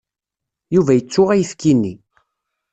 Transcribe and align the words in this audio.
Yuba 0.75 0.91
yettu 0.95 1.21
ayefki-nni. 1.31 1.93